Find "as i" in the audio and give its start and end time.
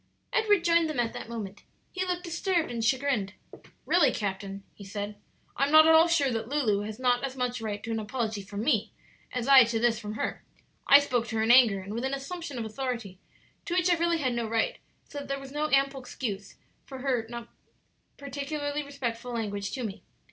9.31-9.63